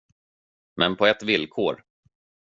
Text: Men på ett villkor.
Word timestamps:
Men 0.75 0.95
på 0.95 1.05
ett 1.05 1.23
villkor. 1.23 1.83